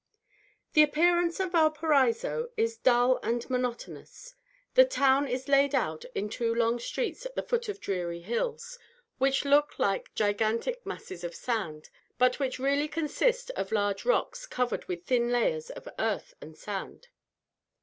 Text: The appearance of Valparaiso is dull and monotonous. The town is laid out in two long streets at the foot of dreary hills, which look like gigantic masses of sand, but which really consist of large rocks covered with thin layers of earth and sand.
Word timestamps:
The 0.73 0.81
appearance 0.81 1.39
of 1.39 1.51
Valparaiso 1.51 2.49
is 2.57 2.75
dull 2.75 3.19
and 3.21 3.47
monotonous. 3.51 4.33
The 4.73 4.83
town 4.83 5.27
is 5.27 5.47
laid 5.47 5.75
out 5.75 6.05
in 6.15 6.27
two 6.27 6.55
long 6.55 6.79
streets 6.79 7.23
at 7.23 7.35
the 7.35 7.43
foot 7.43 7.69
of 7.69 7.79
dreary 7.79 8.21
hills, 8.21 8.79
which 9.19 9.45
look 9.45 9.77
like 9.77 10.15
gigantic 10.15 10.83
masses 10.87 11.23
of 11.23 11.35
sand, 11.35 11.91
but 12.17 12.39
which 12.39 12.57
really 12.57 12.87
consist 12.87 13.51
of 13.51 13.71
large 13.71 14.03
rocks 14.03 14.47
covered 14.47 14.85
with 14.87 15.05
thin 15.05 15.29
layers 15.31 15.69
of 15.69 15.87
earth 15.99 16.33
and 16.41 16.57
sand. 16.57 17.09